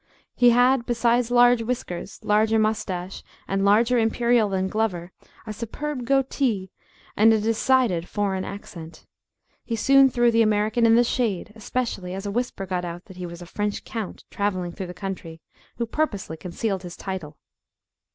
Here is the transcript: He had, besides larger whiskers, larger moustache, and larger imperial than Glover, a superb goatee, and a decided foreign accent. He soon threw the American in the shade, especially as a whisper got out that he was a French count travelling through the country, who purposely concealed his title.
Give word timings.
He 0.33 0.49
had, 0.49 0.87
besides 0.87 1.29
larger 1.29 1.63
whiskers, 1.63 2.19
larger 2.23 2.57
moustache, 2.57 3.21
and 3.47 3.63
larger 3.63 3.99
imperial 3.99 4.49
than 4.49 4.67
Glover, 4.67 5.11
a 5.45 5.53
superb 5.53 6.05
goatee, 6.05 6.71
and 7.15 7.31
a 7.31 7.39
decided 7.39 8.09
foreign 8.09 8.43
accent. 8.43 9.05
He 9.63 9.75
soon 9.75 10.09
threw 10.09 10.31
the 10.31 10.41
American 10.41 10.87
in 10.87 10.95
the 10.95 11.03
shade, 11.03 11.53
especially 11.55 12.15
as 12.15 12.25
a 12.25 12.31
whisper 12.31 12.65
got 12.65 12.83
out 12.83 13.05
that 13.05 13.17
he 13.17 13.27
was 13.27 13.43
a 13.43 13.45
French 13.45 13.83
count 13.83 14.23
travelling 14.31 14.71
through 14.71 14.87
the 14.87 14.95
country, 14.95 15.39
who 15.77 15.85
purposely 15.85 16.35
concealed 16.35 16.81
his 16.81 16.97
title. 16.97 17.37